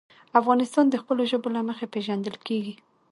[0.39, 2.73] افغانستان د خپلو ژبو له مخې پېژندل کېږي.